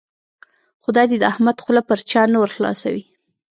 خدای 0.83 1.05
دې 1.11 1.17
د 1.19 1.23
احمد 1.31 1.57
خوله 1.63 1.81
پر 1.89 1.99
چا 2.09 2.21
نه 2.33 2.37
ور 2.39 2.49
خلاصوي. 2.55 3.03